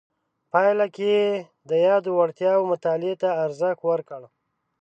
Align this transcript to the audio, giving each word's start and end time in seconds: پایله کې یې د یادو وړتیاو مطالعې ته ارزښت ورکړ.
پایله 0.51 0.87
کې 0.95 1.05
یې 1.15 1.27
د 1.69 1.71
یادو 1.87 2.11
وړتیاو 2.19 2.69
مطالعې 2.73 3.15
ته 3.21 3.29
ارزښت 3.45 3.81
ورکړ. 3.89 4.21